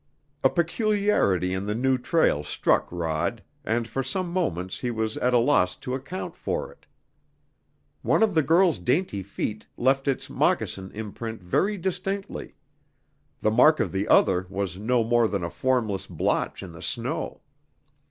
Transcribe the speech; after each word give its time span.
A 0.43 0.49
peculiarity 0.49 1.53
in 1.53 1.67
the 1.67 1.75
new 1.75 1.95
trail 1.99 2.41
struck 2.41 2.87
Rod, 2.89 3.43
and 3.63 3.87
for 3.87 4.01
some 4.01 4.31
moments 4.31 4.79
he 4.79 4.89
was 4.89 5.15
at 5.17 5.31
a 5.31 5.37
loss 5.37 5.75
to 5.75 5.93
account 5.93 6.35
for 6.35 6.71
it. 6.71 6.87
One 8.01 8.23
of 8.23 8.33
the 8.33 8.41
girl's 8.41 8.79
dainty 8.79 9.21
feet 9.21 9.67
left 9.77 10.07
its 10.07 10.27
moccasin 10.27 10.89
imprint 10.95 11.43
very 11.43 11.77
distinctly; 11.77 12.55
the 13.41 13.51
mark 13.51 13.79
of 13.79 13.91
the 13.91 14.07
other 14.07 14.47
was 14.49 14.75
no 14.75 15.03
more 15.03 15.27
than 15.27 15.43
a 15.43 15.51
formless 15.51 16.07
blotch 16.07 16.63
in 16.63 16.71
the 16.71 16.81
snow. 16.81 17.41